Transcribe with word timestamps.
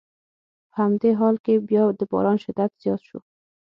په 0.71 0.73
همدې 0.83 1.11
حال 1.19 1.35
کې 1.45 1.63
بیا 1.69 1.83
د 1.99 2.01
باران 2.11 2.37
شدت 2.43 2.71
زیات 2.81 3.01
شو. 3.07 3.19